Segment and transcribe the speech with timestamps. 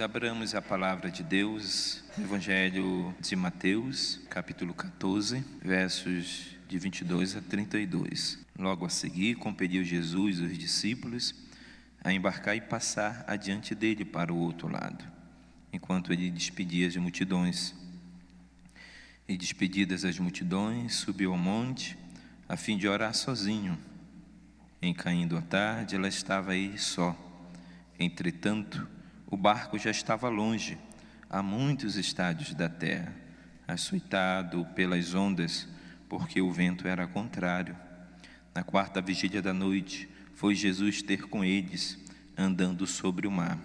[0.00, 8.38] Abramos a palavra de Deus, Evangelho de Mateus, capítulo 14, versos de 22 a 32.
[8.56, 11.34] Logo a seguir, compeliu Jesus os discípulos
[12.04, 15.04] a embarcar e passar adiante dele para o outro lado,
[15.72, 17.74] enquanto ele despedia as multidões.
[19.26, 21.98] E despedidas as multidões, subiu ao monte,
[22.48, 23.76] a fim de orar sozinho.
[24.80, 27.16] Em caindo a tarde, ela estava aí só.
[27.98, 28.97] Entretanto,
[29.30, 30.78] o barco já estava longe,
[31.28, 33.14] a muitos estádios da terra,
[33.66, 35.68] açoitado pelas ondas,
[36.08, 37.76] porque o vento era contrário.
[38.54, 41.98] Na quarta vigília da noite, foi Jesus ter com eles,
[42.36, 43.58] andando sobre o mar.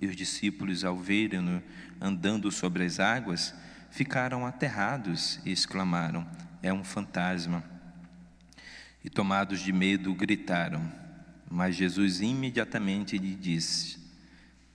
[0.00, 1.62] E os discípulos, ao verem-no
[2.00, 3.54] andando sobre as águas,
[3.90, 6.26] ficaram aterrados e exclamaram:
[6.60, 7.62] É um fantasma.
[9.04, 10.92] E tomados de medo, gritaram.
[11.48, 14.05] Mas Jesus imediatamente lhe disse: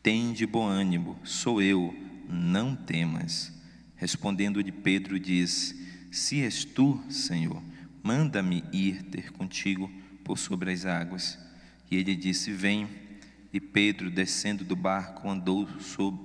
[0.04, 1.94] Tende bom ânimo, sou eu,
[2.28, 3.54] não temas.
[3.96, 5.76] Respondendo-lhe Pedro, diz:
[6.10, 7.62] Se és tu, Senhor,
[8.02, 9.92] manda-me ir ter contigo
[10.24, 11.38] por sobre as águas.
[11.90, 12.88] E ele disse: Vem.
[13.54, 15.68] E Pedro, descendo do barco, andou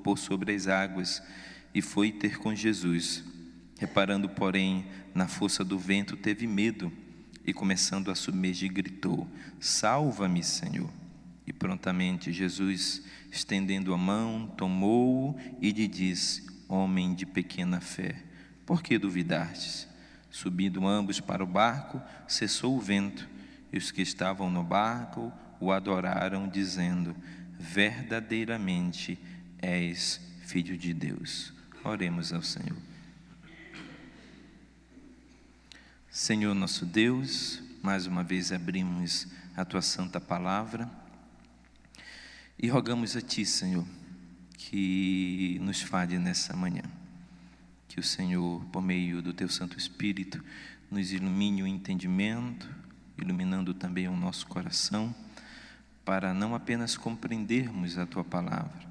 [0.05, 1.21] por sobre as águas
[1.75, 3.25] e foi ter com Jesus.
[3.79, 6.91] Reparando, porém, na força do vento, teve medo
[7.45, 9.29] e, começando a submergir, gritou:
[9.61, 10.89] Salva-me, Senhor.
[11.47, 18.21] E prontamente Jesus, estendendo a mão, tomou-o e lhe disse: Homem de pequena fé,
[18.67, 19.87] por que duvidastes?
[20.29, 23.29] Subindo ambos para o barco, cessou o vento,
[23.73, 27.15] e os que estavam no barco o adoraram, dizendo:
[27.59, 29.17] Verdadeiramente
[29.63, 31.55] és filho de Deus.
[31.85, 32.77] Oremos ao Senhor.
[36.11, 40.91] Senhor nosso Deus, mais uma vez abrimos a tua santa palavra
[42.59, 43.87] e rogamos a ti, Senhor,
[44.57, 46.83] que nos fale nessa manhã
[47.97, 50.44] que o Senhor, por meio do Teu Santo Espírito,
[50.91, 52.69] nos ilumine o entendimento,
[53.17, 55.15] iluminando também o nosso coração,
[56.05, 58.87] para não apenas compreendermos a Tua palavra,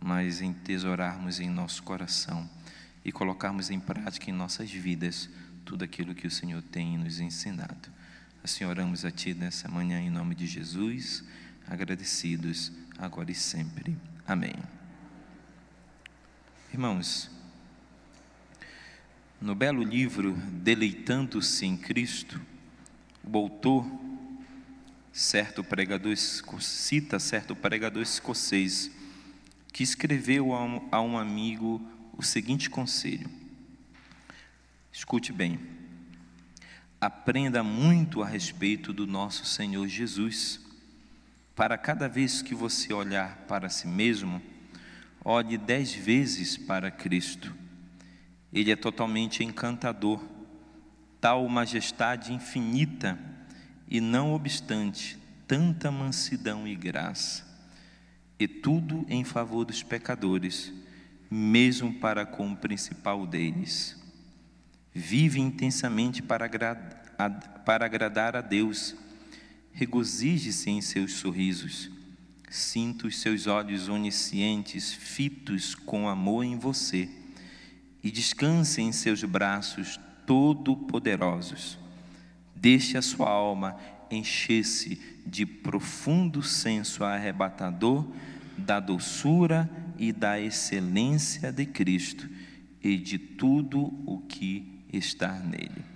[0.00, 2.48] mas entesourarmos em nosso coração
[3.04, 5.28] e colocarmos em prática em nossas vidas
[5.64, 7.90] tudo aquilo que o Senhor tem nos ensinado.
[8.42, 11.24] Assim oramos a Ti nessa manhã em nome de Jesus,
[11.66, 13.96] agradecidos agora e sempre.
[14.26, 14.54] Amém.
[16.72, 17.30] Irmãos,
[19.40, 22.40] no belo livro Deleitando-se em Cristo,
[23.22, 23.86] o autor,
[25.12, 28.90] certo pregador, cita certo pregador escocês,
[29.72, 31.80] que escreveu a um, a um amigo
[32.16, 33.28] o seguinte conselho:
[34.92, 35.60] escute bem,
[37.00, 40.65] aprenda muito a respeito do nosso Senhor Jesus,
[41.56, 44.40] para cada vez que você olhar para si mesmo,
[45.24, 47.52] olhe dez vezes para Cristo
[48.52, 50.24] ele é totalmente encantador,
[51.20, 53.18] tal majestade infinita,
[53.86, 57.44] e não obstante, tanta mansidão e graça,
[58.38, 60.72] e tudo em favor dos pecadores,
[61.30, 64.02] mesmo para com o principal deles.
[64.94, 66.46] Vive intensamente para,
[67.84, 68.94] agradar a Deus,
[69.76, 71.90] regozije-se em seus sorrisos,
[72.48, 77.10] sinta os seus olhos oniscientes fitos com amor em você
[78.02, 81.78] e descanse em seus braços todo-poderosos.
[82.54, 83.76] Deixe a sua alma
[84.10, 88.08] encher-se de profundo senso arrebatador
[88.56, 92.26] da doçura e da excelência de Cristo
[92.82, 95.95] e de tudo o que está nele.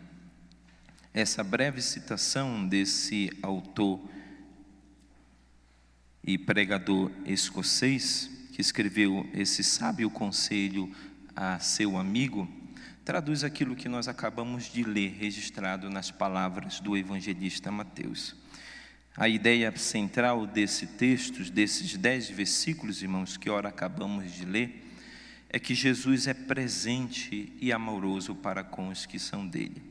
[1.12, 4.00] Essa breve citação desse autor
[6.22, 10.94] e pregador escocês que escreveu esse sábio conselho
[11.34, 12.48] a seu amigo,
[13.04, 18.36] traduz aquilo que nós acabamos de ler, registrado nas palavras do evangelista Mateus.
[19.16, 24.86] A ideia central desse texto, desses dez versículos, irmãos, que ora acabamos de ler,
[25.48, 29.89] é que Jesus é presente e amoroso para com os que são dele.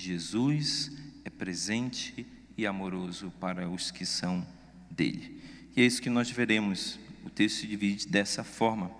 [0.00, 0.92] Jesus
[1.24, 4.46] é presente e amoroso para os que são
[4.90, 5.42] dele.
[5.74, 6.98] E é isso que nós veremos.
[7.24, 8.90] O texto se divide dessa forma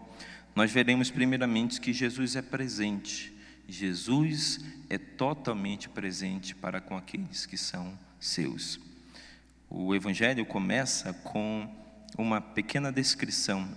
[0.58, 3.32] nós veremos primeiramente que Jesus é presente.
[3.68, 4.58] Jesus
[4.90, 8.80] é totalmente presente para com aqueles que são seus.
[9.70, 11.72] O Evangelho começa com
[12.18, 13.68] uma pequena descrição.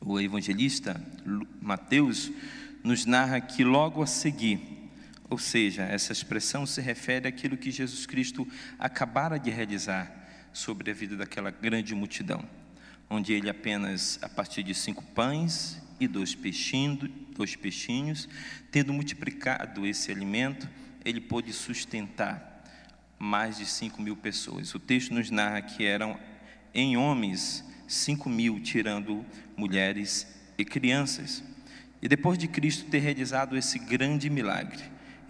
[0.00, 0.98] O evangelista
[1.60, 2.32] Mateus
[2.82, 4.81] nos narra que logo a seguir,
[5.30, 8.46] ou seja, essa expressão se refere àquilo que Jesus Cristo
[8.78, 10.10] acabara de realizar
[10.52, 12.46] sobre a vida daquela grande multidão
[13.12, 18.26] onde ele apenas, a partir de cinco pães e dois peixinhos, dois peixinhos,
[18.70, 20.66] tendo multiplicado esse alimento,
[21.04, 22.64] ele pôde sustentar
[23.18, 24.74] mais de cinco mil pessoas.
[24.74, 26.18] O texto nos narra que eram
[26.72, 29.24] em homens cinco mil, tirando
[29.54, 30.26] mulheres
[30.56, 31.44] e crianças.
[32.00, 34.82] E depois de Cristo ter realizado esse grande milagre,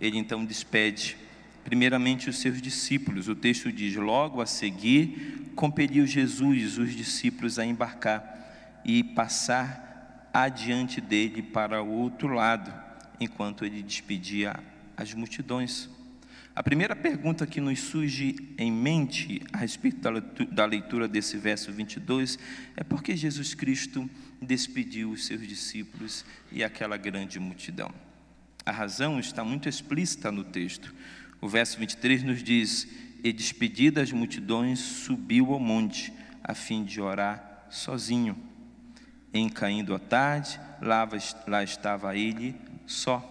[0.03, 1.17] ele então despede
[1.63, 3.29] primeiramente os seus discípulos.
[3.29, 11.01] O texto diz: logo a seguir, compeliu Jesus os discípulos a embarcar e passar adiante
[11.01, 12.73] dele para o outro lado,
[13.21, 14.59] enquanto ele despedia
[14.97, 15.89] as multidões.
[16.55, 20.01] A primeira pergunta que nos surge em mente a respeito
[20.51, 22.39] da leitura desse verso 22
[22.77, 24.11] é por que Jesus Cristo
[24.41, 28.12] despediu os seus discípulos e aquela grande multidão.
[28.65, 30.95] A razão está muito explícita no texto.
[31.41, 32.87] O verso 23 nos diz:
[33.23, 36.13] E despedidas as multidões, subiu ao monte,
[36.45, 38.37] a fim de orar sozinho.
[39.35, 41.09] Em caindo a tarde, lá,
[41.49, 42.55] lá estava ele
[42.87, 43.29] só.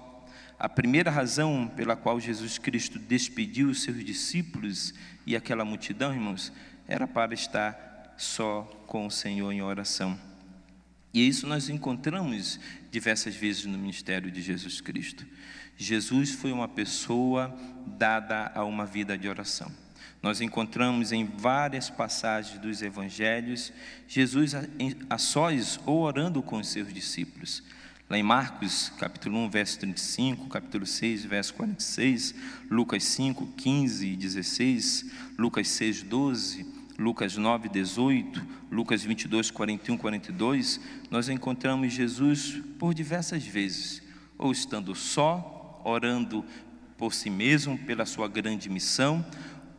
[0.59, 4.93] A primeira razão pela qual Jesus Cristo despediu os seus discípulos
[5.25, 6.51] e aquela multidão, irmãos,
[6.87, 10.30] era para estar só com o Senhor em oração.
[11.13, 12.59] E isso nós encontramos
[12.89, 15.25] diversas vezes no ministério de Jesus Cristo.
[15.77, 17.55] Jesus foi uma pessoa
[17.85, 19.71] dada a uma vida de oração.
[20.21, 23.73] Nós encontramos em várias passagens dos evangelhos
[24.07, 24.53] Jesus
[25.09, 27.63] a, sós ou orando com os seus discípulos.
[28.07, 32.35] Lá em Marcos, capítulo 1, verso 35, capítulo 6, verso 46,
[32.69, 40.79] Lucas 5, 15 e 16, Lucas 6, 12, Lucas 9, 18, Lucas 22, 41, 42,
[41.09, 44.03] nós encontramos Jesus por diversas vezes,
[44.37, 46.45] ou estando só, orando
[46.99, 49.25] por si mesmo, pela sua grande missão,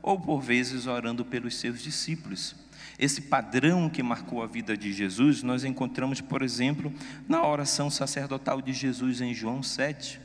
[0.03, 2.57] ou por vezes orando pelos seus discípulos.
[2.99, 6.93] Esse padrão que marcou a vida de Jesus, nós encontramos, por exemplo,
[7.29, 10.21] na oração sacerdotal de Jesus em João 7,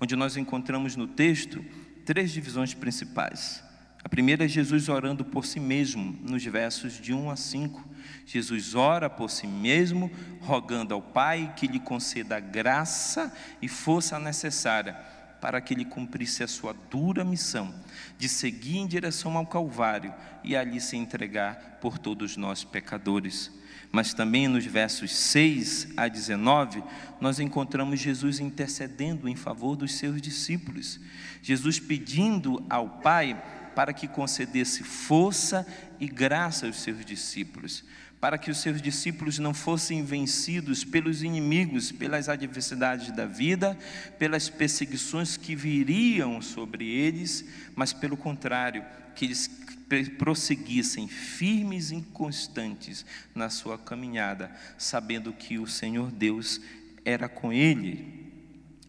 [0.00, 1.64] onde nós encontramos no texto
[2.04, 3.62] três divisões principais.
[4.04, 7.88] A primeira é Jesus orando por si mesmo, nos versos de 1 a 5.
[8.26, 10.10] Jesus ora por si mesmo,
[10.40, 14.94] rogando ao Pai que lhe conceda graça e força necessária
[15.42, 17.74] para que ele cumprisse a sua dura missão
[18.16, 20.14] de seguir em direção ao Calvário
[20.44, 23.50] e ali se entregar por todos nós pecadores.
[23.90, 26.82] Mas também nos versos 6 a 19,
[27.20, 31.00] nós encontramos Jesus intercedendo em favor dos seus discípulos.
[31.42, 33.36] Jesus pedindo ao Pai
[33.74, 35.66] para que concedesse força
[35.98, 37.84] e graça aos seus discípulos
[38.22, 43.76] para que os seus discípulos não fossem vencidos pelos inimigos, pelas adversidades da vida,
[44.16, 48.84] pelas perseguições que viriam sobre eles, mas pelo contrário,
[49.16, 49.50] que eles
[50.18, 53.04] prosseguissem firmes e constantes
[53.34, 56.60] na sua caminhada, sabendo que o Senhor Deus
[57.04, 58.30] era com ele.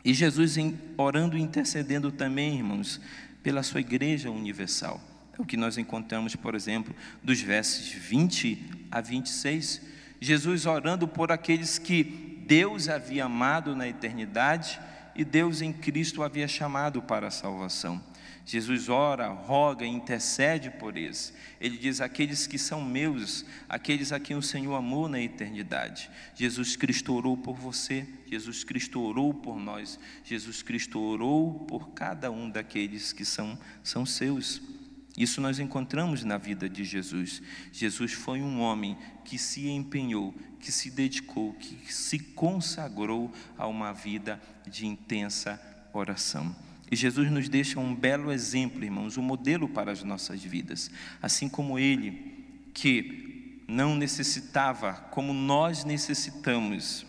[0.06, 0.58] E Jesus
[0.96, 3.02] orando e intercedendo também, irmãos,
[3.44, 5.00] pela sua igreja universal.
[5.38, 9.82] É o que nós encontramos, por exemplo, dos versos 20 a 26.
[10.20, 12.04] Jesus orando por aqueles que
[12.48, 14.80] Deus havia amado na eternidade
[15.16, 18.02] e Deus em Cristo havia chamado para a salvação.
[18.46, 21.34] Jesus ora, roga, intercede por eles.
[21.62, 26.10] Ele diz: aqueles que são meus, aqueles a quem o Senhor amou na eternidade.
[26.36, 32.30] Jesus Cristo orou por você, Jesus Cristo orou por nós, Jesus Cristo orou por cada
[32.30, 34.62] um daqueles que são, são seus.
[35.18, 37.42] Isso nós encontramos na vida de Jesus.
[37.72, 43.94] Jesus foi um homem que se empenhou, que se dedicou, que se consagrou a uma
[43.94, 45.62] vida de intensa
[45.94, 46.73] oração.
[46.94, 50.92] E Jesus nos deixa um belo exemplo, irmãos, um modelo para as nossas vidas.
[51.20, 57.04] Assim como ele, que não necessitava, como nós necessitamos,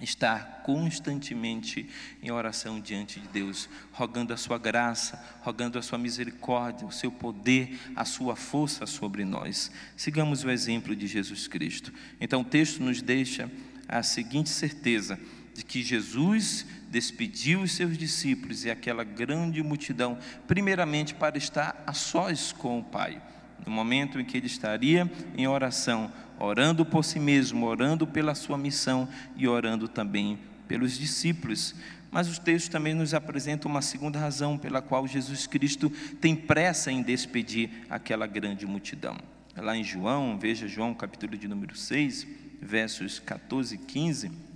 [0.00, 1.88] estar constantemente
[2.20, 7.12] em oração diante de Deus, rogando a sua graça, rogando a sua misericórdia, o seu
[7.12, 9.70] poder, a sua força sobre nós.
[9.96, 11.92] Sigamos o exemplo de Jesus Cristo.
[12.20, 13.48] Então o texto nos deixa
[13.86, 15.16] a seguinte certeza
[15.58, 21.92] de que Jesus despediu os seus discípulos e aquela grande multidão, primeiramente para estar a
[21.92, 23.20] sós com o Pai
[23.66, 28.56] no momento em que ele estaria em oração, orando por si mesmo, orando pela sua
[28.56, 30.38] missão e orando também
[30.68, 31.74] pelos discípulos.
[32.08, 36.92] Mas os textos também nos apresentam uma segunda razão pela qual Jesus Cristo tem pressa
[36.92, 39.18] em despedir aquela grande multidão.
[39.56, 42.28] Lá em João, veja João capítulo de número 6,
[42.62, 44.47] versos 14 e 15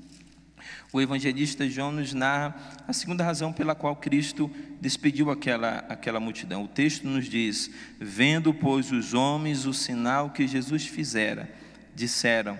[0.93, 2.55] o evangelista João nos narra
[2.87, 4.51] a segunda razão pela qual Cristo
[4.81, 6.65] despediu aquela, aquela multidão.
[6.65, 11.53] O texto nos diz: Vendo, pois, os homens o sinal que Jesus fizera,
[11.95, 12.59] disseram: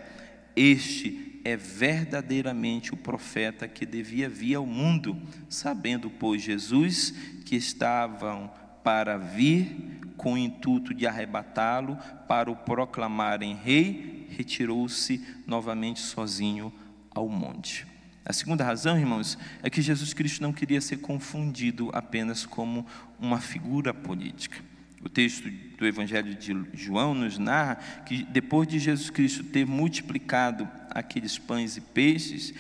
[0.57, 7.13] Este é verdadeiramente o profeta que devia vir ao mundo, sabendo, pois, Jesus
[7.45, 8.51] que estavam
[8.83, 16.73] para vir com o intuito de arrebatá-lo para o proclamarem rei, retirou-se novamente sozinho
[17.11, 17.92] ao monte.
[18.25, 22.87] A segunda razão, irmãos, é que Jesus Cristo não queria ser confundido apenas como
[23.19, 24.59] uma figura política.
[25.03, 27.77] O texto do Evangelho de João nos narra
[28.07, 32.55] que depois de Jesus Cristo ter multiplicado aqueles pães e peixes,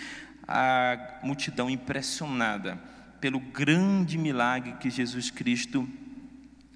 [0.49, 2.77] a multidão impressionada
[3.21, 5.89] pelo grande milagre que Jesus Cristo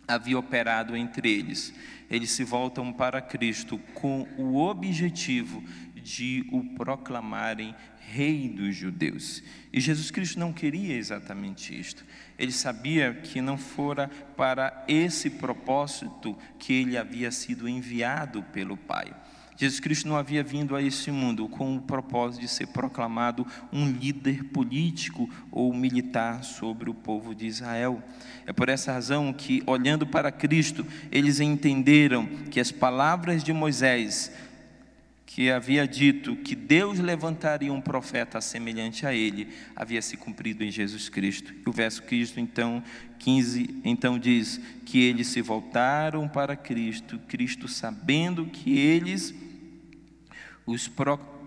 [0.07, 1.75] havia operado entre eles.
[2.09, 5.65] Eles se voltam para Cristo com o objetivo
[6.07, 9.43] de o proclamarem rei dos judeus.
[9.73, 12.05] E Jesus Cristo não queria exatamente isto.
[12.39, 19.13] Ele sabia que não fora para esse propósito que ele havia sido enviado pelo Pai.
[19.57, 23.91] Jesus Cristo não havia vindo a esse mundo com o propósito de ser proclamado um
[23.91, 28.03] líder político ou militar sobre o povo de Israel.
[28.45, 34.31] É por essa razão que, olhando para Cristo, eles entenderam que as palavras de Moisés
[35.37, 40.71] que havia dito que Deus levantaria um profeta semelhante a ele, havia se cumprido em
[40.71, 41.53] Jesus Cristo.
[41.67, 42.83] O verso Cristo então
[43.19, 49.35] 15 então diz que eles se voltaram para Cristo, Cristo sabendo que eles
[50.65, 50.91] os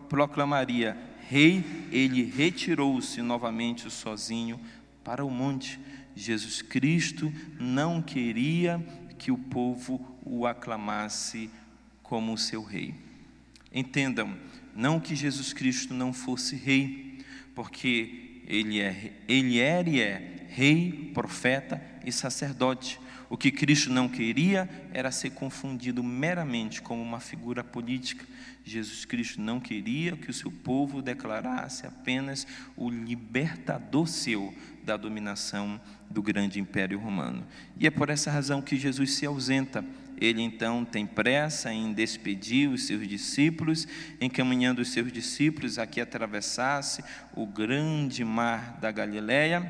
[0.08, 0.96] proclamaria
[1.28, 4.60] rei, ele retirou-se novamente sozinho
[5.04, 5.80] para o monte.
[6.16, 8.80] Jesus Cristo não queria
[9.18, 11.50] que o povo o aclamasse
[12.04, 13.09] como seu rei.
[13.74, 14.36] Entendam,
[14.76, 17.20] não que Jesus Cristo não fosse rei,
[17.54, 23.00] porque ele, é, ele era e é rei, profeta e sacerdote.
[23.30, 28.26] O que Cristo não queria era ser confundido meramente como uma figura política.
[28.64, 35.80] Jesus Cristo não queria que o seu povo declarasse apenas o libertador seu da dominação
[36.10, 37.46] do grande império romano.
[37.78, 39.86] E é por essa razão que Jesus se ausenta
[40.20, 43.88] ele então tem pressa em despedir os seus discípulos,
[44.20, 47.02] encaminhando os seus discípulos a que atravessasse
[47.34, 49.62] o grande mar da Galileia,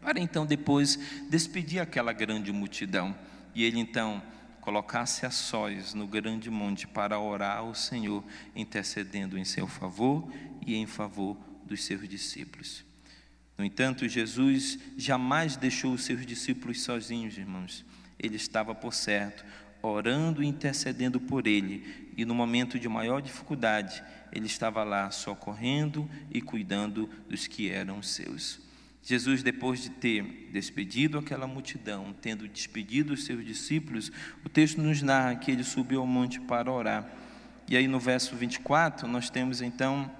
[0.00, 0.98] para então depois
[1.28, 3.14] despedir aquela grande multidão.
[3.54, 4.20] E ele então
[4.60, 8.24] colocasse a sós no grande monte para orar ao Senhor,
[8.56, 10.28] intercedendo em seu favor
[10.66, 12.84] e em favor dos seus discípulos.
[13.56, 17.84] No entanto, Jesus jamais deixou os seus discípulos sozinhos, irmãos.
[18.22, 19.44] Ele estava, por certo,
[19.82, 26.08] orando e intercedendo por ele, e no momento de maior dificuldade, ele estava lá socorrendo
[26.30, 28.60] e cuidando dos que eram seus.
[29.02, 30.22] Jesus, depois de ter
[30.52, 34.12] despedido aquela multidão, tendo despedido os seus discípulos,
[34.44, 37.10] o texto nos narra que ele subiu ao monte para orar.
[37.66, 40.10] E aí no verso 24, nós temos então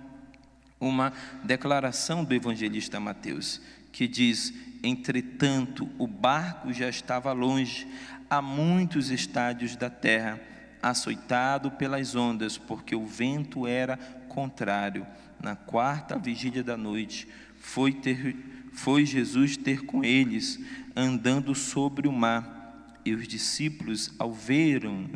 [0.81, 1.13] uma
[1.45, 3.61] declaração do evangelista Mateus,
[3.93, 7.87] que diz: Entretanto, o barco já estava longe,
[8.29, 10.41] a muitos estádios da terra,
[10.83, 13.97] açoitado pelas ondas, porque o vento era
[14.29, 15.07] contrário.
[15.43, 18.37] Na quarta vigília da noite, foi, ter,
[18.73, 20.59] foi Jesus ter com eles,
[20.97, 22.59] andando sobre o mar.
[23.05, 25.11] E os discípulos, ao verem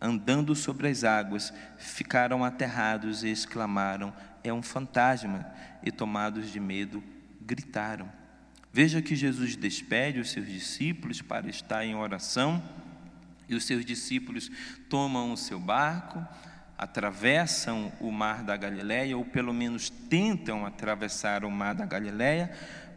[0.00, 4.12] andando sobre as águas, ficaram aterrados e exclamaram:
[4.42, 5.46] É um fantasma!
[5.82, 7.02] E tomados de medo,
[7.40, 8.10] gritaram.
[8.76, 12.62] Veja que Jesus despede os seus discípulos para estar em oração,
[13.48, 14.50] e os seus discípulos
[14.90, 16.22] tomam o seu barco,
[16.76, 22.52] atravessam o mar da Galileia, ou pelo menos tentam atravessar o mar da Galileia,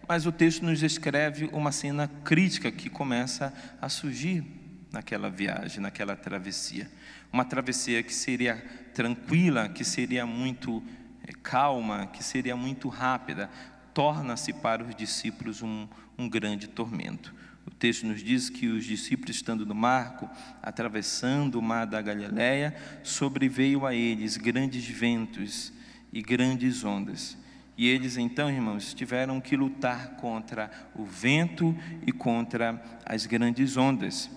[0.05, 4.43] mas o texto nos descreve uma cena crítica que começa a surgir
[4.91, 6.91] naquela viagem, naquela travessia.
[7.31, 8.57] Uma travessia que seria
[8.93, 10.83] tranquila, que seria muito
[11.25, 13.49] eh, calma, que seria muito rápida,
[13.93, 17.33] torna-se para os discípulos um, um grande tormento.
[17.65, 20.29] O texto nos diz que os discípulos, estando no marco,
[20.61, 25.71] atravessando o mar da Galileia, sobreveio a eles grandes ventos
[26.11, 27.37] e grandes ondas.
[27.77, 31.73] E eles então, irmãos, tiveram que lutar contra o vento
[32.05, 34.29] e contra as grandes ondas.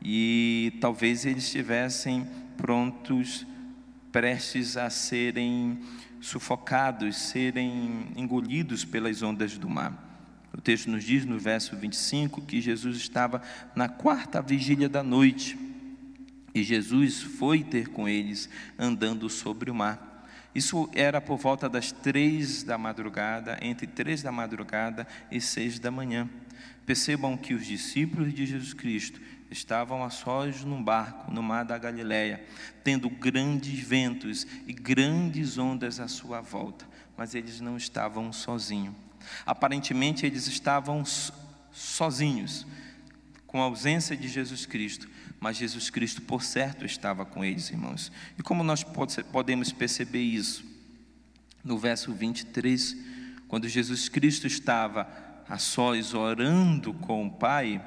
[0.00, 3.46] E talvez eles estivessem prontos,
[4.10, 5.80] prestes a serem
[6.22, 10.08] sufocados, serem engolidos pelas ondas do mar.
[10.56, 13.42] O texto nos diz no verso 25 que Jesus estava
[13.74, 15.58] na quarta vigília da noite
[16.54, 18.48] e Jesus foi ter com eles
[18.78, 20.10] andando sobre o mar.
[20.54, 25.90] Isso era por volta das três da madrugada, entre três da madrugada e seis da
[25.90, 26.28] manhã.
[26.84, 29.20] Percebam que os discípulos de Jesus Cristo
[29.52, 32.44] estavam a sós num barco no mar da Galileia,
[32.82, 38.94] tendo grandes ventos e grandes ondas à sua volta, mas eles não estavam sozinhos.
[39.46, 41.04] Aparentemente eles estavam
[41.72, 42.66] sozinhos,
[43.46, 48.10] com a ausência de Jesus Cristo, mas Jesus Cristo, por certo, estava com eles, irmãos.
[48.38, 48.84] E como nós
[49.30, 50.64] podemos perceber isso?
[51.62, 52.96] No verso 23,
[53.46, 55.06] quando Jesus Cristo estava
[55.48, 57.80] a sós orando com o Pai,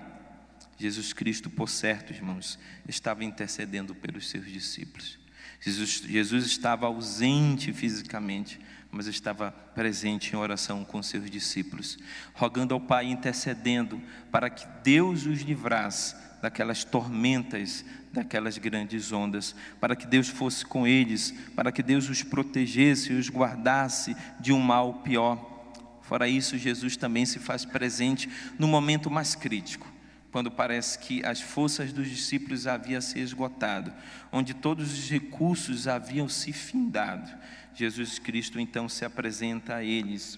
[0.77, 5.17] Jesus Cristo, por certo, irmãos, estava intercedendo pelos seus discípulos.
[5.61, 8.59] Jesus, Jesus estava ausente fisicamente,
[8.91, 11.97] mas estava presente em oração com seus discípulos,
[12.33, 14.01] rogando ao Pai, intercedendo
[14.31, 20.85] para que Deus os livrasse daquelas tormentas, daquelas grandes ondas, para que Deus fosse com
[20.85, 25.53] eles, para que Deus os protegesse e os guardasse de um mal pior.
[26.01, 28.29] Fora isso, Jesus também se faz presente
[28.59, 29.94] no momento mais crítico
[30.35, 33.93] quando parece que as forças dos discípulos haviam se esgotado,
[34.33, 37.31] onde todos os recursos haviam se findado.
[37.73, 40.37] Jesus Cristo então se apresenta a eles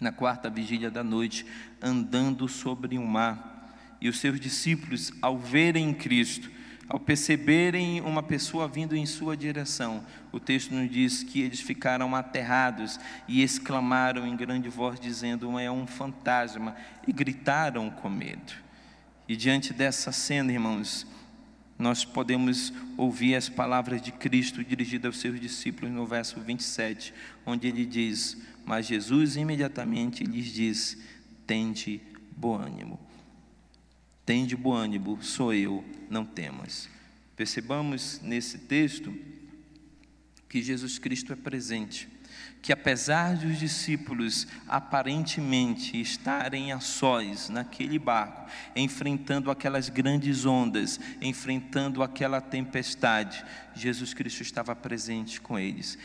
[0.00, 1.44] na quarta vigília da noite,
[1.82, 3.98] andando sobre o mar.
[4.00, 6.48] E os seus discípulos, ao verem Cristo,
[6.88, 12.14] ao perceberem uma pessoa vindo em sua direção, o texto nos diz que eles ficaram
[12.14, 16.76] aterrados e exclamaram em grande voz, dizendo: É um fantasma,
[17.08, 18.62] e gritaram com medo.
[19.28, 21.06] E diante dessa cena, irmãos,
[21.78, 27.12] nós podemos ouvir as palavras de Cristo dirigidas aos seus discípulos no verso 27,
[27.44, 30.98] onde ele diz: Mas Jesus imediatamente lhes diz:
[31.46, 32.00] Tende
[32.36, 33.00] bom ânimo.
[34.24, 36.88] Tende bom ânimo, sou eu, não temas.
[37.36, 39.14] Percebamos nesse texto
[40.48, 42.08] que Jesus Cristo é presente
[42.64, 52.02] que apesar dos discípulos aparentemente estarem a sós naquele barco, enfrentando aquelas grandes ondas, enfrentando
[52.02, 55.98] aquela tempestade, Jesus Cristo estava presente com eles,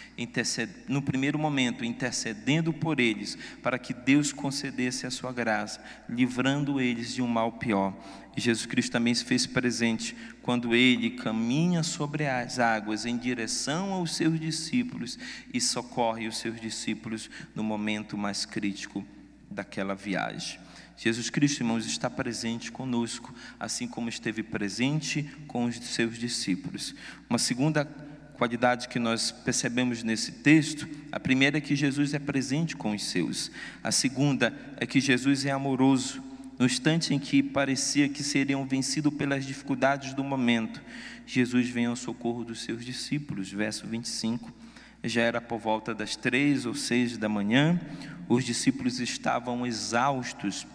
[0.87, 7.13] no primeiro momento, intercedendo por eles, para que Deus concedesse a sua graça, livrando eles
[7.13, 7.95] de um mal pior.
[8.35, 14.15] Jesus Cristo também se fez presente quando ele caminha sobre as águas em direção aos
[14.15, 15.19] seus discípulos
[15.53, 19.05] e socorre os seus discípulos no momento mais crítico
[19.51, 20.59] daquela viagem.
[21.01, 26.93] Jesus Cristo, irmãos, está presente conosco, assim como esteve presente com os seus discípulos.
[27.29, 27.85] Uma segunda
[28.33, 33.01] qualidade que nós percebemos nesse texto, a primeira é que Jesus é presente com os
[33.05, 33.49] seus.
[33.81, 36.21] A segunda é que Jesus é amoroso.
[36.59, 40.81] No instante em que parecia que seriam vencidos pelas dificuldades do momento,
[41.25, 43.49] Jesus vem ao socorro dos seus discípulos.
[43.49, 44.51] Verso 25.
[45.05, 47.79] Já era por volta das três ou seis da manhã,
[48.27, 50.67] os discípulos estavam exaustos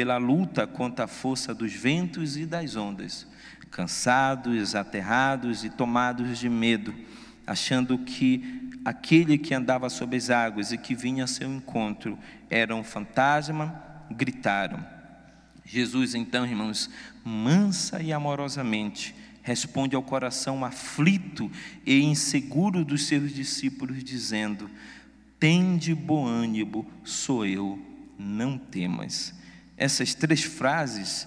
[0.00, 3.26] pela luta contra a força dos ventos e das ondas,
[3.70, 6.94] cansados, aterrados e tomados de medo,
[7.46, 12.74] achando que aquele que andava sobre as águas e que vinha a seu encontro era
[12.74, 13.78] um fantasma,
[14.10, 14.82] gritaram.
[15.66, 16.88] Jesus, então, irmãos,
[17.22, 21.50] mansa e amorosamente, responde ao coração aflito
[21.84, 24.70] e inseguro dos seus discípulos, dizendo:
[25.38, 27.78] Tende bom ânimo, sou eu,
[28.18, 29.38] não temas.
[29.80, 31.26] Essas três frases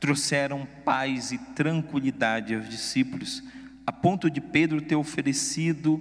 [0.00, 3.42] trouxeram paz e tranquilidade aos discípulos,
[3.86, 6.00] a ponto de Pedro ter oferecido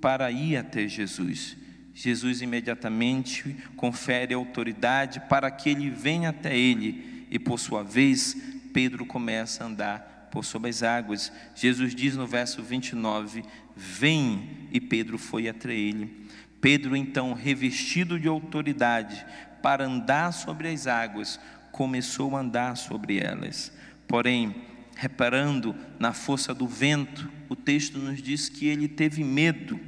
[0.00, 1.56] para ir até Jesus.
[1.92, 8.36] Jesus imediatamente confere autoridade para que ele venha até ele e por sua vez,
[8.72, 11.32] Pedro começa a andar por sobre as águas.
[11.56, 13.42] Jesus diz no verso 29:
[13.76, 16.28] Vem, e Pedro foi até ele.
[16.60, 19.26] Pedro, então, revestido de autoridade
[19.64, 21.40] para andar sobre as águas,
[21.72, 23.72] começou a andar sobre elas.
[24.06, 24.54] Porém,
[24.94, 29.80] reparando na força do vento, o texto nos diz que ele teve medo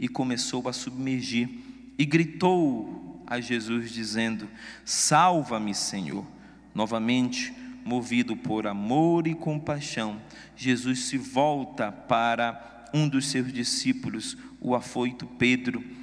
[0.00, 1.48] e começou a submergir
[1.96, 4.48] e gritou a Jesus, dizendo:
[4.84, 6.26] Salva-me, Senhor.
[6.74, 10.20] Novamente, movido por amor e compaixão,
[10.56, 15.99] Jesus se volta para um dos seus discípulos, o afoito Pedro,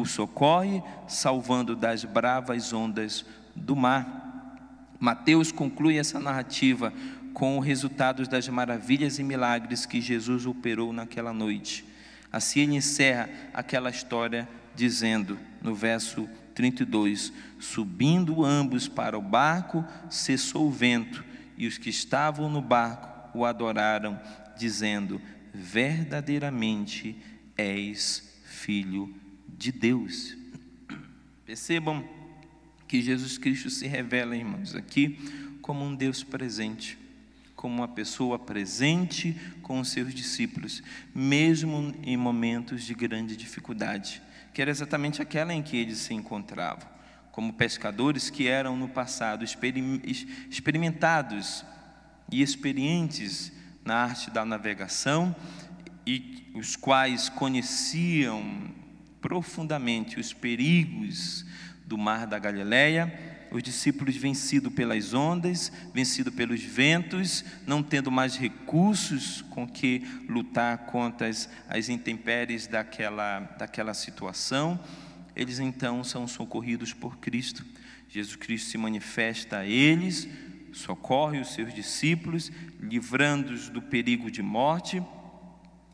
[0.00, 4.16] o socorre, salvando das bravas ondas do mar.
[4.98, 6.92] Mateus conclui essa narrativa
[7.32, 11.84] com os resultados das maravilhas e milagres que Jesus operou naquela noite.
[12.32, 20.66] Assim ele encerra aquela história dizendo, no verso 32: Subindo ambos para o barco, cessou
[20.66, 21.24] o vento,
[21.56, 24.20] e os que estavam no barco o adoraram,
[24.56, 25.20] dizendo:
[25.54, 27.16] Verdadeiramente
[27.56, 29.27] és filho de
[29.72, 30.36] Deus.
[31.44, 32.06] Percebam
[32.86, 35.18] que Jesus Cristo se revela, irmãos, aqui
[35.60, 36.96] como um Deus presente.
[37.58, 40.80] como uma pessoa presente com os seus discípulos,
[41.12, 44.22] mesmo em momentos de grande dificuldade,
[44.54, 46.88] que era exatamente aquela em que eles se encontravam,
[47.32, 51.64] como pescadores que eram no passado experimentados
[52.30, 53.50] e experientes
[53.84, 55.34] na arte da navegação
[56.06, 58.70] e os quais conheciam
[59.20, 61.44] profundamente os perigos
[61.86, 68.36] do mar da Galileia os discípulos vencidos pelas ondas, vencidos pelos ventos, não tendo mais
[68.36, 74.78] recursos com que lutar contra as, as intempéries daquela, daquela situação,
[75.34, 77.64] eles então são socorridos por Cristo.
[78.08, 80.28] Jesus Cristo se manifesta a eles,
[80.72, 82.50] socorre os seus discípulos,
[82.80, 85.02] livrando-os do perigo de morte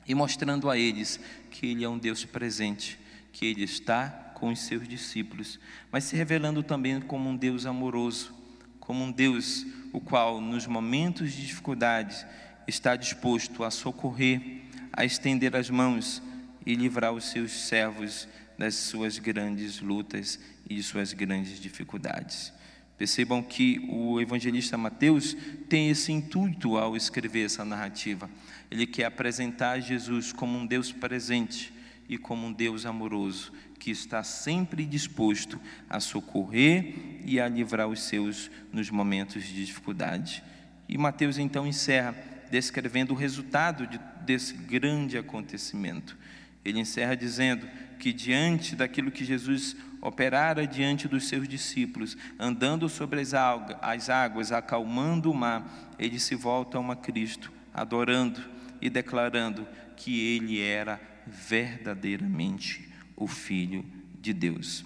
[0.07, 2.99] e mostrando a eles que Ele é um Deus presente,
[3.35, 5.59] que Ele está com os seus discípulos,
[5.91, 8.33] mas se revelando também como um Deus amoroso,
[8.79, 12.25] como um Deus o qual, nos momentos de dificuldades,
[12.67, 16.23] está disposto a socorrer, a estender as mãos
[16.65, 20.39] e livrar os seus servos das suas grandes lutas
[20.71, 22.53] e de suas grandes dificuldades.
[22.97, 25.37] Percebam que o evangelista Mateus
[25.69, 28.31] tem esse intuito ao escrever essa narrativa.
[28.71, 31.74] Ele quer apresentar Jesus como um Deus presente
[32.09, 38.03] e como um Deus amoroso que está sempre disposto a socorrer e a livrar os
[38.03, 40.43] seus nos momentos de dificuldade.
[40.89, 42.15] E Mateus então encerra
[42.51, 46.17] descrevendo o resultado de, desse grande acontecimento.
[46.65, 47.67] Ele encerra dizendo
[47.99, 53.33] que diante daquilo que Jesus operara diante dos seus discípulos, andando sobre as,
[53.81, 58.43] as águas, acalmando o mar, eles se voltam a Cristo, adorando
[58.81, 63.85] e declarando que ele era verdadeiramente o Filho
[64.21, 64.85] de Deus.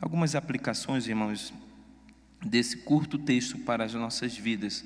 [0.00, 1.52] Algumas aplicações, irmãos,
[2.44, 4.84] desse curto texto para as nossas vidas.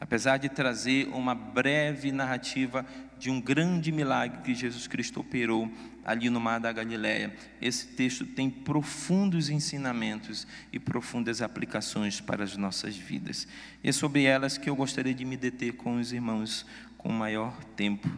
[0.00, 2.84] Apesar de trazer uma breve narrativa
[3.18, 5.70] de um grande milagre que Jesus Cristo operou
[6.04, 12.56] ali no Mar da Galileia, esse texto tem profundos ensinamentos e profundas aplicações para as
[12.56, 13.46] nossas vidas.
[13.82, 16.66] E é sobre elas que eu gostaria de me deter com os irmãos
[16.98, 18.10] com maior tempo.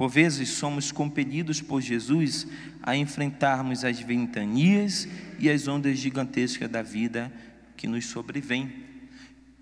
[0.00, 2.46] Por vezes somos compelidos por Jesus
[2.82, 5.06] a enfrentarmos as ventanias
[5.38, 7.30] e as ondas gigantescas da vida
[7.76, 8.72] que nos sobrevêm.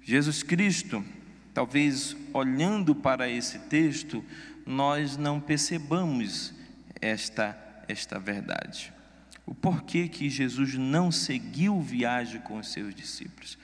[0.00, 1.04] Jesus Cristo,
[1.52, 4.24] talvez olhando para esse texto,
[4.64, 6.54] nós não percebamos
[7.00, 8.92] esta, esta verdade.
[9.44, 13.58] O porquê que Jesus não seguiu viagem com os seus discípulos?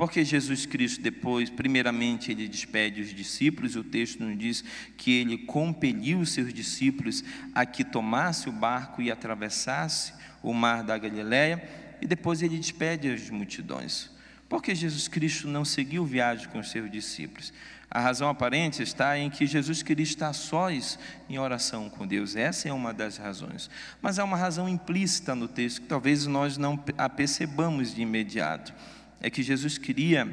[0.00, 4.64] Porque Jesus Cristo, depois, primeiramente, ele despede os discípulos, o texto nos diz
[4.96, 7.22] que ele compeliu os seus discípulos
[7.54, 11.62] a que tomasse o barco e atravessasse o mar da Galileia,
[12.00, 14.10] e depois ele despede as multidões.
[14.48, 17.52] Porque Jesus Cristo não seguiu viagem com os seus discípulos?
[17.90, 22.36] A razão aparente está em que Jesus Cristo está sós em oração com Deus.
[22.36, 23.68] Essa é uma das razões.
[24.00, 28.72] Mas há uma razão implícita no texto que talvez nós não a percebamos de imediato
[29.20, 30.26] é que Jesus queria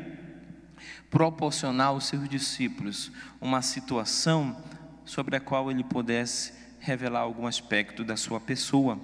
[1.09, 4.55] proporcionar aos seus discípulos uma situação
[5.05, 8.99] sobre a qual ele pudesse revelar algum aspecto da sua pessoa.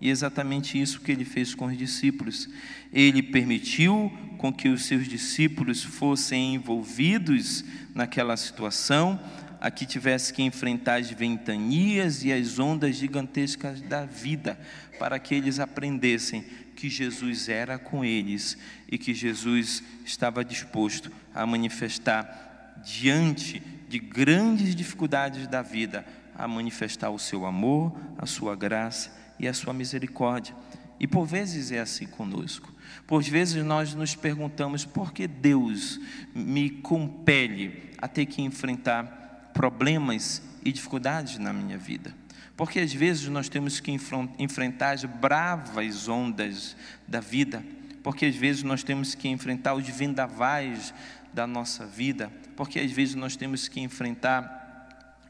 [0.00, 2.48] E é exatamente isso que ele fez com os discípulos.
[2.92, 9.20] Ele permitiu com que os seus discípulos fossem envolvidos naquela situação,
[9.60, 14.58] a que tivesse que enfrentar as ventanias e as ondas gigantescas da vida,
[15.00, 16.44] para que eles aprendessem
[16.78, 18.56] que Jesus era com eles
[18.88, 27.10] e que Jesus estava disposto a manifestar diante de grandes dificuldades da vida, a manifestar
[27.10, 29.10] o seu amor, a sua graça
[29.40, 30.54] e a sua misericórdia.
[31.00, 32.72] E por vezes é assim conosco.
[33.08, 35.98] Por vezes nós nos perguntamos por que Deus
[36.32, 42.14] me compele a ter que enfrentar problemas e dificuldades na minha vida.
[42.56, 43.96] Porque às vezes nós temos que
[44.38, 47.64] enfrentar as bravas ondas da vida,
[48.02, 50.92] porque às vezes nós temos que enfrentar os vendavais
[51.32, 54.58] da nossa vida, porque às vezes nós temos que enfrentar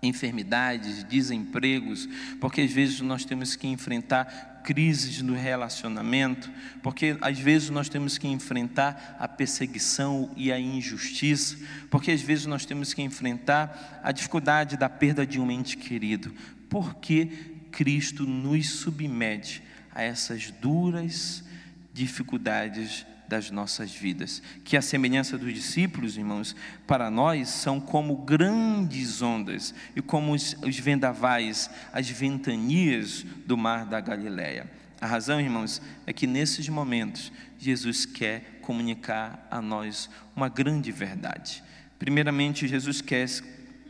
[0.03, 2.09] enfermidades, desempregos,
[2.41, 6.51] porque às vezes nós temos que enfrentar crises no relacionamento,
[6.83, 11.57] porque às vezes nós temos que enfrentar a perseguição e a injustiça,
[11.91, 16.35] porque às vezes nós temos que enfrentar a dificuldade da perda de um ente querido,
[16.69, 17.27] porque
[17.71, 19.63] Cristo nos submete
[19.95, 21.45] a essas duras
[21.93, 29.21] dificuldades das nossas vidas, que a semelhança dos discípulos, irmãos, para nós são como grandes
[29.21, 34.71] ondas e como os, os vendavais, as ventanias do mar da Galileia.
[35.01, 41.63] A razão, irmãos, é que nesses momentos Jesus quer comunicar a nós uma grande verdade.
[41.99, 43.29] Primeiramente, Jesus quer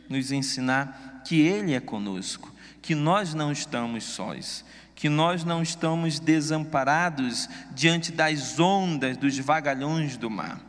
[0.09, 2.53] nos ensinar que Ele é conosco,
[2.89, 10.17] que nós não estamos sós, que nós não estamos desamparados diante das ondas, dos vagalhões
[10.17, 10.59] do mar,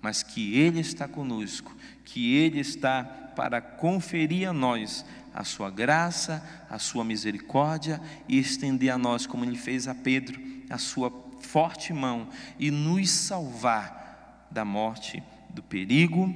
[0.00, 1.76] mas que Ele está conosco,
[2.06, 5.04] que Ele está para conferir a nós
[5.34, 10.40] a sua graça, a sua misericórdia e estender a nós, como Ele fez a Pedro,
[10.70, 16.34] a sua forte mão e nos salvar da morte, do perigo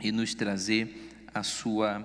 [0.00, 2.04] e nos trazer a sua,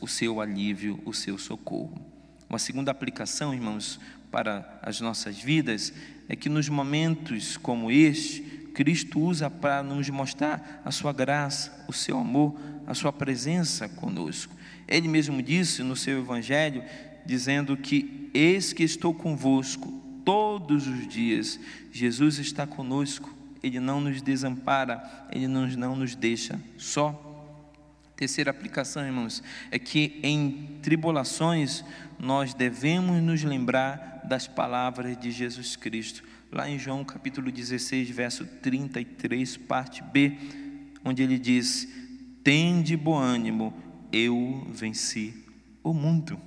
[0.00, 2.00] o, seu, alívio, o seu socorro.
[2.48, 3.98] Uma segunda aplicação, irmãos,
[4.30, 5.92] para as nossas vidas
[6.28, 8.42] é que nos momentos como este,
[8.74, 14.54] Cristo usa para nos mostrar a sua graça, o seu amor, a sua presença conosco.
[14.88, 16.82] Ele mesmo disse no seu evangelho,
[17.24, 19.92] dizendo que eis que estou convosco
[20.24, 21.58] todos os dias.
[21.92, 27.31] Jesus está conosco, ele não nos desampara, ele não nos deixa só.
[28.22, 31.84] Terceira aplicação, irmãos, é que em tribulações
[32.20, 36.22] nós devemos nos lembrar das palavras de Jesus Cristo.
[36.52, 40.38] Lá em João capítulo 16, verso 33, parte B,
[41.04, 41.88] onde ele diz:
[42.44, 43.74] Tende bom ânimo,
[44.12, 45.34] eu venci
[45.82, 46.40] o mundo.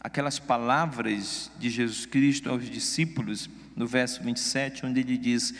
[0.00, 5.54] Aquelas palavras de Jesus Cristo aos discípulos, no verso 27, onde ele diz: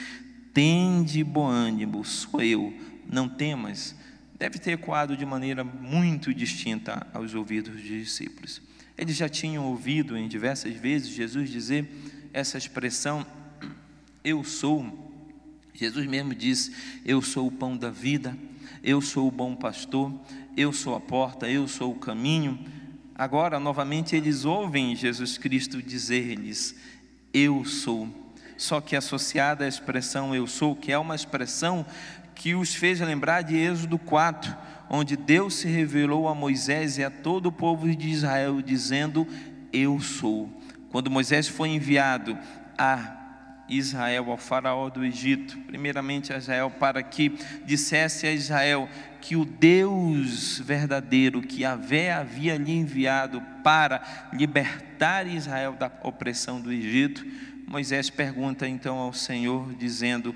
[0.52, 2.74] Tende bom ânimo, sou eu,
[3.08, 3.94] não temas,
[4.40, 8.62] deve ter ecoado de maneira muito distinta aos ouvidos dos discípulos.
[8.96, 11.86] Eles já tinham ouvido em diversas vezes Jesus dizer
[12.32, 13.26] essa expressão,
[14.24, 15.12] eu sou.
[15.74, 16.74] Jesus mesmo disse:
[17.04, 18.34] Eu sou o pão da vida,
[18.82, 20.10] eu sou o bom pastor,
[20.56, 22.58] eu sou a porta, eu sou o caminho.
[23.14, 26.74] Agora, novamente, eles ouvem Jesus Cristo dizer-lhes:
[27.34, 28.08] Eu sou.
[28.56, 31.84] Só que associada à expressão eu sou, que é uma expressão
[32.40, 34.56] que os fez lembrar de Êxodo 4,
[34.88, 39.28] onde Deus se revelou a Moisés e a todo o povo de Israel, dizendo:
[39.70, 40.50] Eu sou.
[40.90, 42.38] Quando Moisés foi enviado
[42.78, 47.28] a Israel, ao faraó do Egito, primeiramente a Israel, para que
[47.66, 48.88] dissesse a Israel
[49.20, 56.72] que o Deus verdadeiro, que Vé havia lhe enviado para libertar Israel da opressão do
[56.72, 57.22] Egito,
[57.70, 60.34] Moisés pergunta então ao Senhor, dizendo: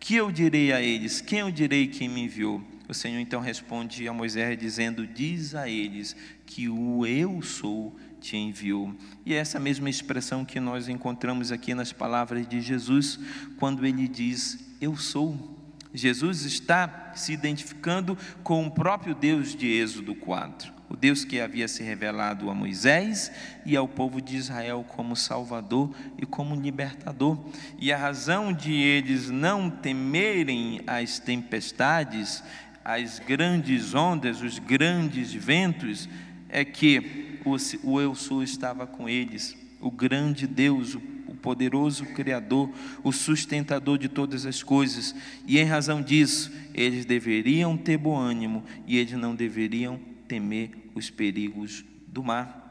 [0.00, 1.20] Que eu direi a eles?
[1.20, 2.62] Quem eu direi que me enviou?
[2.88, 8.36] O Senhor então responde a Moisés, dizendo: Diz a eles que o eu sou te
[8.36, 8.94] enviou.
[9.26, 13.18] E é essa mesma expressão que nós encontramos aqui nas palavras de Jesus,
[13.58, 15.56] quando ele diz: Eu sou.
[15.92, 21.68] Jesus está se identificando com o próprio Deus de Êxodo 4, o Deus que havia
[21.68, 23.30] se revelado a Moisés
[23.66, 27.38] e ao povo de Israel como Salvador e como libertador.
[27.78, 32.42] E a razão de eles não temerem as tempestades,
[32.84, 36.08] as grandes ondas, os grandes ventos,
[36.48, 37.38] é que
[37.82, 40.94] o eu sou estava com eles, o grande Deus,
[41.26, 42.70] o poderoso Criador,
[43.04, 45.14] o sustentador de todas as coisas,
[45.46, 51.10] e em razão disso, eles deveriam ter bom ânimo e eles não deveriam temer os
[51.10, 52.66] perigos do mar.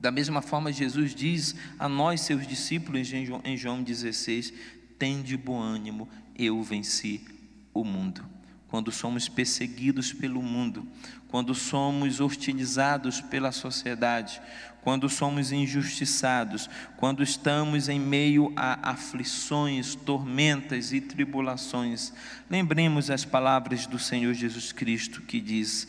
[0.00, 4.52] Da mesma forma, Jesus diz a nós, seus discípulos, em João 16:
[4.98, 7.24] Tende bom ânimo, eu venci
[7.72, 10.86] o mundo quando somos perseguidos pelo mundo,
[11.26, 14.40] quando somos hostilizados pela sociedade,
[14.80, 22.12] quando somos injustiçados, quando estamos em meio a aflições, tormentas e tribulações.
[22.48, 25.88] Lembremos as palavras do Senhor Jesus Cristo que diz: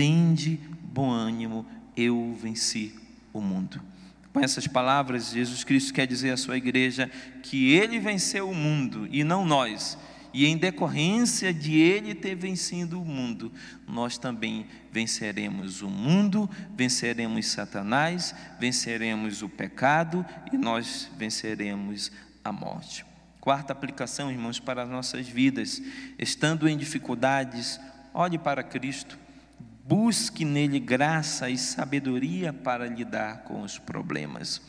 [0.00, 2.94] Tende bom ânimo, eu venci
[3.34, 3.82] o mundo.
[4.32, 7.10] Com essas palavras, Jesus Cristo quer dizer à sua igreja
[7.42, 9.98] que ele venceu o mundo e não nós
[10.32, 13.52] e em decorrência de Ele ter vencido o mundo,
[13.86, 22.10] nós também venceremos o mundo, venceremos Satanás, venceremos o pecado e nós venceremos
[22.42, 23.04] a morte.
[23.38, 25.82] Quarta aplicação, irmãos, para as nossas vidas:
[26.18, 27.78] estando em dificuldades,
[28.14, 29.18] olhe para Cristo,
[29.90, 34.62] busque nele graça e sabedoria para lidar com os problemas.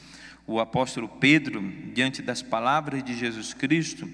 [0.48, 1.62] O apóstolo Pedro,
[1.94, 4.10] diante das palavras de Jesus Cristo,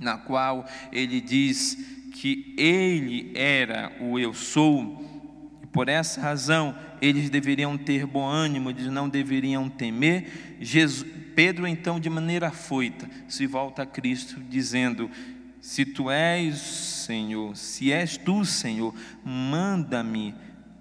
[0.00, 1.76] na qual ele diz
[2.14, 5.04] que ele era o eu sou,
[5.64, 10.56] e por essa razão eles deveriam ter bom ânimo, eles não deveriam temer.
[10.60, 15.10] Jesus, Pedro, então, de maneira afoita, se volta a Cristo, dizendo:
[15.60, 18.94] Se tu és Senhor, se és tu, Senhor,
[19.24, 20.34] manda-me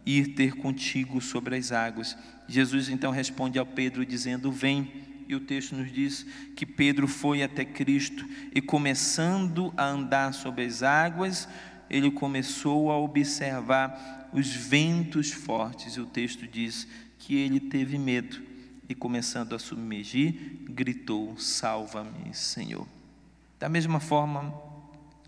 [0.05, 2.17] ir ter contigo sobre as águas.
[2.47, 4.91] Jesus então responde ao Pedro, dizendo: Vem
[5.27, 10.65] e o texto nos diz que Pedro foi até Cristo e, começando a andar sobre
[10.65, 11.47] as águas,
[11.87, 16.87] ele começou a observar os ventos fortes, e o texto diz
[17.19, 18.41] que ele teve medo
[18.87, 22.87] e, começando a submergir, gritou: Salva-me, Senhor.
[23.59, 24.68] Da mesma forma,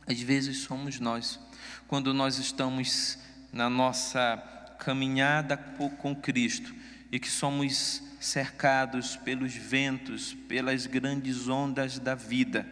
[0.07, 1.39] às vezes somos nós,
[1.87, 3.17] quando nós estamos
[3.51, 4.37] na nossa
[4.79, 6.73] caminhada com Cristo
[7.11, 12.67] e que somos cercados pelos ventos, pelas grandes ondas da vida.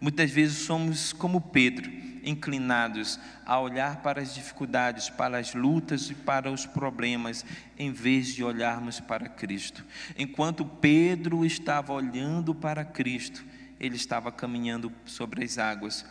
[0.00, 1.90] Muitas vezes somos como Pedro,
[2.24, 7.44] inclinados a olhar para as dificuldades, para as lutas e para os problemas,
[7.78, 9.84] em vez de olharmos para Cristo.
[10.18, 13.44] Enquanto Pedro estava olhando para Cristo,
[13.78, 16.04] ele estava caminhando sobre as águas,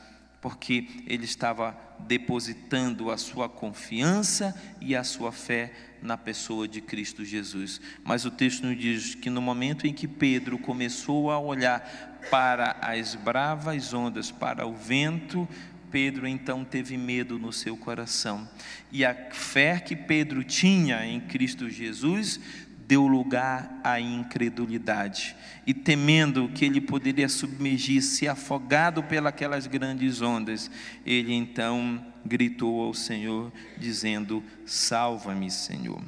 [0.44, 7.24] porque ele estava depositando a sua confiança e a sua fé na pessoa de Cristo
[7.24, 7.80] Jesus.
[8.04, 12.76] Mas o texto nos diz que no momento em que Pedro começou a olhar para
[12.82, 15.48] as bravas ondas, para o vento,
[15.90, 18.46] Pedro então teve medo no seu coração.
[18.92, 22.38] E a fé que Pedro tinha em Cristo Jesus
[22.88, 25.36] deu lugar à incredulidade.
[25.66, 30.70] E temendo que ele poderia submergir-se afogado pelas grandes ondas,
[31.06, 36.02] ele então gritou ao Senhor, dizendo: Salva-me, Senhor.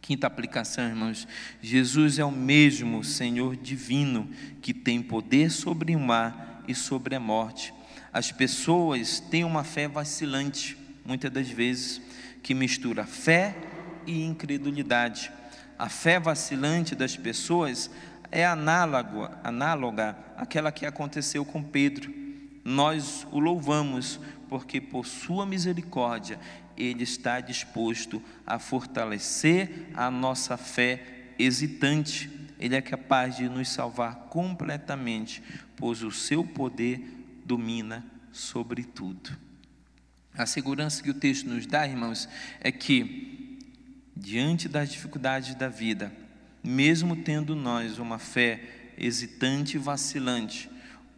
[0.00, 1.28] Quinta aplicação, irmãos:
[1.60, 4.28] Jesus é o mesmo Senhor divino
[4.62, 7.74] que tem poder sobre o mar e sobre a morte.
[8.12, 12.00] As pessoas têm uma fé vacilante, muitas das vezes,
[12.42, 13.54] que mistura fé
[14.06, 15.30] e incredulidade.
[15.78, 17.88] A fé vacilante das pessoas
[18.32, 22.12] é análoga, análoga àquela que aconteceu com Pedro.
[22.64, 26.40] Nós o louvamos porque por sua misericórdia
[26.76, 32.28] ele está disposto a fortalecer a nossa fé hesitante.
[32.58, 35.42] Ele é capaz de nos salvar completamente,
[35.76, 37.00] pois o seu poder
[37.44, 39.30] domina sobre tudo.
[40.34, 42.28] A segurança que o texto nos dá, irmãos,
[42.60, 43.37] é que
[44.18, 46.12] diante das dificuldades da vida,
[46.62, 48.60] mesmo tendo nós uma fé
[48.98, 50.68] hesitante e vacilante,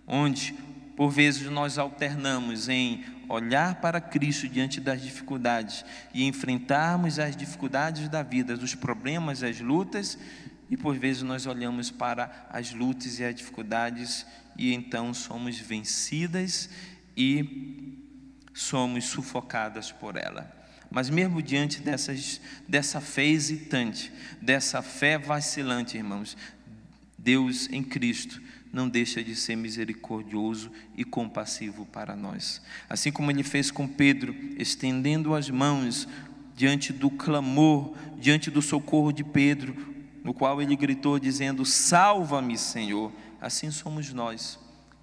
[0.06, 0.54] onde
[0.96, 8.08] por vezes nós alternamos em olhar para Cristo diante das dificuldades e enfrentarmos as dificuldades
[8.08, 10.18] da vida, os problemas, as lutas,
[10.68, 16.68] e por vezes nós olhamos para as lutas e as dificuldades e então somos vencidas
[17.16, 17.96] e
[18.52, 20.59] somos sufocadas por ela.
[20.90, 26.36] Mas mesmo diante dessas, dessa fé hesitante, dessa fé vacilante, irmãos,
[27.16, 32.60] Deus em Cristo não deixa de ser misericordioso e compassivo para nós.
[32.88, 36.08] Assim como ele fez com Pedro, estendendo as mãos
[36.56, 39.74] diante do clamor, diante do socorro de Pedro,
[40.24, 43.12] no qual ele gritou dizendo: Salva-me, Senhor.
[43.40, 44.58] Assim somos nós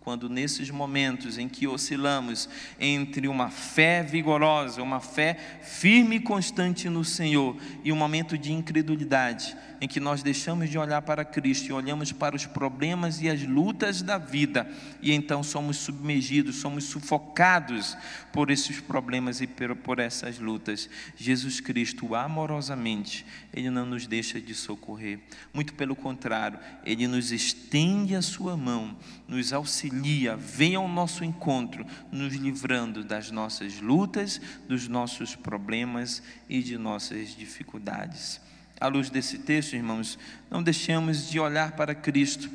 [0.08, 2.48] quando nesses momentos em que oscilamos
[2.80, 8.54] entre uma fé vigorosa, uma fé firme e constante no Senhor, e um momento de
[8.54, 13.30] incredulidade, em que nós deixamos de olhar para Cristo e olhamos para os problemas e
[13.30, 14.68] as lutas da vida,
[15.02, 17.98] e então somos submergidos, somos sufocados
[18.34, 20.90] por esses problemas e por essas lutas.
[21.16, 25.20] Jesus Cristo, amorosamente, Ele não nos deixa de socorrer,
[25.54, 31.86] muito pelo contrário, Ele nos estende a Sua mão, nos auxilia, vem ao nosso encontro,
[32.12, 38.47] nos livrando das nossas lutas, dos nossos problemas e de nossas dificuldades
[38.80, 40.18] à luz desse texto, irmãos,
[40.50, 42.50] não deixemos de olhar para Cristo,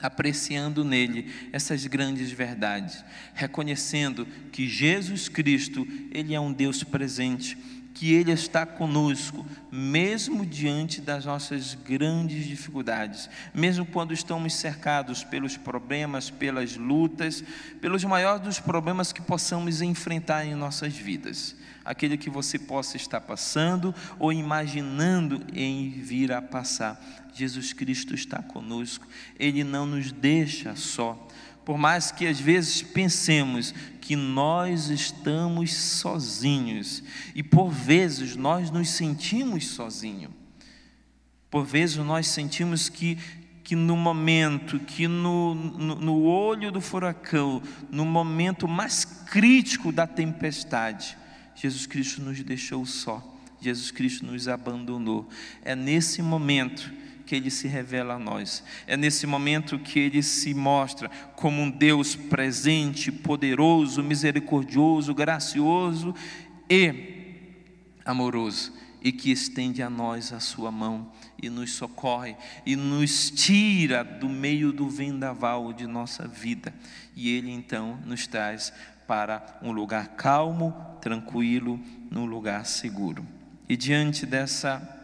[0.00, 7.56] apreciando nele essas grandes verdades, reconhecendo que Jesus Cristo, ele é um Deus presente,
[7.92, 15.56] que ele está conosco, mesmo diante das nossas grandes dificuldades, mesmo quando estamos cercados pelos
[15.56, 17.44] problemas, pelas lutas,
[17.80, 21.56] pelos maiores dos problemas que possamos enfrentar em nossas vidas
[21.90, 27.00] aquele que você possa estar passando ou imaginando em vir a passar.
[27.34, 31.26] Jesus Cristo está conosco, Ele não nos deixa só.
[31.64, 37.02] Por mais que às vezes pensemos que nós estamos sozinhos,
[37.34, 40.32] e por vezes nós nos sentimos sozinhos,
[41.50, 43.18] por vezes nós sentimos que,
[43.64, 47.60] que no momento, que no, no, no olho do furacão,
[47.90, 51.18] no momento mais crítico da tempestade,
[51.60, 53.22] Jesus Cristo nos deixou só,
[53.60, 55.28] Jesus Cristo nos abandonou.
[55.62, 56.90] É nesse momento
[57.26, 58.64] que ele se revela a nós.
[58.86, 66.14] É nesse momento que ele se mostra como um Deus presente, poderoso, misericordioso, gracioso
[66.68, 66.94] e
[68.06, 74.02] amoroso, e que estende a nós a sua mão e nos socorre e nos tira
[74.02, 76.72] do meio do vendaval de nossa vida.
[77.14, 78.72] E ele então nos traz
[79.10, 83.26] para um lugar calmo, tranquilo, num lugar seguro.
[83.68, 84.98] E diante dessa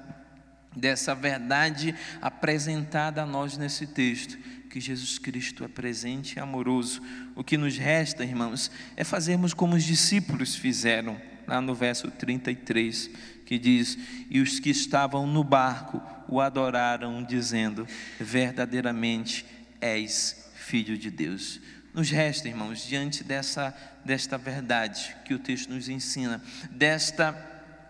[0.77, 1.93] dessa verdade
[2.23, 4.39] apresentada a nós nesse texto,
[4.71, 7.03] que Jesus Cristo é presente e amoroso.
[7.35, 13.11] O que nos resta, irmãos, é fazermos como os discípulos fizeram, lá no verso 33,
[13.45, 13.99] que diz:
[14.31, 17.89] E os que estavam no barco o adoraram, dizendo:
[18.21, 19.45] Verdadeiramente
[19.81, 21.61] és filho de Deus.
[21.97, 23.75] Nos resta, irmãos, diante dessa,
[24.05, 27.35] desta verdade que o texto nos ensina, desta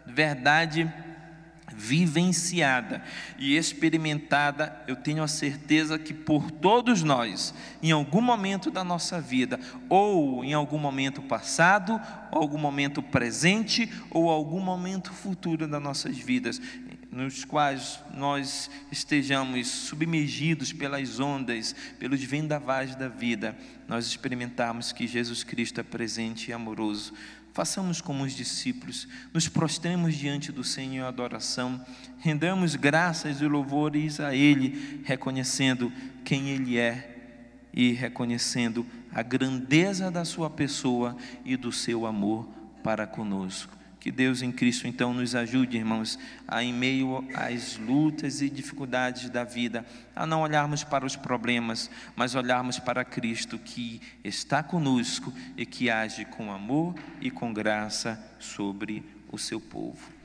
[0.06, 0.88] verdade
[1.74, 3.02] vivenciada
[3.36, 7.52] e experimentada, eu tenho a certeza que por todos nós,
[7.82, 12.00] em algum momento da nossa vida, ou em algum momento passado,
[12.30, 16.60] algum momento presente, ou algum momento futuro das nossas vidas,
[17.16, 23.56] nos quais nós estejamos submergidos pelas ondas, pelos vendavais da vida,
[23.88, 27.14] nós experimentarmos que Jesus Cristo é presente e amoroso
[27.56, 31.82] Façamos como os discípulos, nos prostremos diante do Senhor em adoração,
[32.18, 35.90] rendamos graças e louvores a Ele, reconhecendo
[36.22, 37.16] quem Ele é
[37.72, 42.46] e reconhecendo a grandeza da Sua pessoa e do seu amor
[42.82, 43.74] para conosco.
[44.06, 49.28] Que Deus em Cristo então nos ajude, irmãos, a em meio às lutas e dificuldades
[49.28, 49.84] da vida,
[50.14, 55.90] a não olharmos para os problemas, mas olharmos para Cristo que está conosco e que
[55.90, 60.15] age com amor e com graça sobre o seu povo.